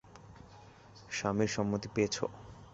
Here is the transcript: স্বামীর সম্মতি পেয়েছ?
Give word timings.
স্বামীর 1.09 1.49
সম্মতি 1.55 1.87
পেয়েছ? 1.95 2.15